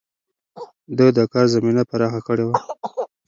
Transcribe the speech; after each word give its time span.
ده 0.97 1.07
د 1.17 1.19
کار 1.31 1.45
زمينه 1.55 1.83
پراخه 1.89 2.21
کړې 2.27 2.43
وه. 2.47 2.55